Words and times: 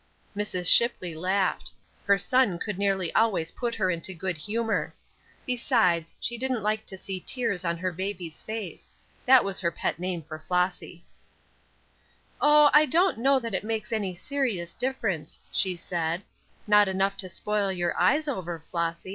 Mrs. 0.35 0.67
Shipley 0.67 1.13
laughed. 1.13 1.71
Her 2.05 2.17
son 2.17 2.57
could 2.57 2.79
nearly 2.79 3.13
always 3.13 3.51
put 3.51 3.75
her 3.75 3.91
into 3.91 4.15
good 4.15 4.35
humor. 4.35 4.95
Besides, 5.45 6.15
she 6.19 6.39
didn't 6.39 6.63
like 6.63 6.87
to 6.87 6.97
see 6.97 7.19
tears 7.23 7.63
on 7.63 7.77
her 7.77 7.91
baby's 7.91 8.41
face; 8.41 8.91
that 9.27 9.43
was 9.45 9.59
her 9.59 9.69
pet 9.69 9.99
name 9.99 10.23
for 10.23 10.39
Flossy. 10.39 11.05
"Oh, 12.41 12.71
I 12.73 12.87
don't 12.87 13.19
know 13.19 13.37
that 13.41 13.53
it 13.53 13.63
makes 13.63 13.93
any 13.93 14.15
serious 14.15 14.73
difference," 14.73 15.39
she 15.51 15.75
said; 15.75 16.23
"not 16.65 16.87
enough 16.87 17.15
to 17.17 17.29
spoil 17.29 17.71
your 17.71 17.95
eyes 17.95 18.27
over, 18.27 18.57
Flossy. 18.57 19.09